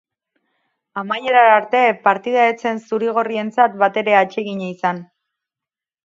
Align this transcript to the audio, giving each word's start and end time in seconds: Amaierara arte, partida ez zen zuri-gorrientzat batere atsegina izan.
Amaierara 1.01 1.51
arte, 1.57 1.81
partida 2.07 2.45
ez 2.53 2.55
zen 2.69 2.81
zuri-gorrientzat 2.91 3.75
batere 3.83 4.15
atsegina 4.25 4.71
izan. 4.77 5.03